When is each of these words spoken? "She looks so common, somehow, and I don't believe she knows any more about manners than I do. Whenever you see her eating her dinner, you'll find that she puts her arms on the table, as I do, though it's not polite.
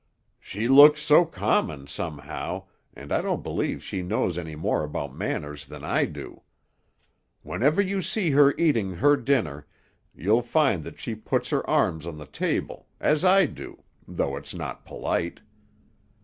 "She 0.39 0.67
looks 0.67 0.99
so 0.99 1.25
common, 1.25 1.85
somehow, 1.85 2.63
and 2.95 3.11
I 3.11 3.21
don't 3.21 3.43
believe 3.43 3.83
she 3.83 4.01
knows 4.01 4.35
any 4.35 4.55
more 4.55 4.83
about 4.83 5.15
manners 5.15 5.67
than 5.67 5.83
I 5.83 6.05
do. 6.05 6.41
Whenever 7.43 7.83
you 7.83 8.01
see 8.01 8.31
her 8.31 8.55
eating 8.57 8.95
her 8.95 9.15
dinner, 9.15 9.67
you'll 10.15 10.41
find 10.41 10.83
that 10.85 10.99
she 10.99 11.13
puts 11.13 11.51
her 11.51 11.69
arms 11.69 12.07
on 12.07 12.17
the 12.17 12.25
table, 12.25 12.87
as 12.99 13.23
I 13.23 13.45
do, 13.45 13.83
though 14.07 14.37
it's 14.37 14.55
not 14.55 14.85
polite. 14.87 15.39